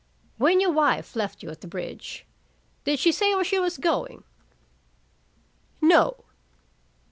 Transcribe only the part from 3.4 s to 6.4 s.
she was going?" "No."